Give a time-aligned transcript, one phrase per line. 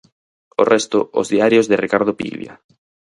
[0.61, 2.53] O resto, os diarios de Ricardo Piglia.